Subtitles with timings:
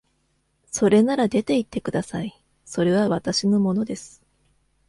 [0.71, 2.43] それなら出て行ってください。
[2.65, 4.23] それは私のものです。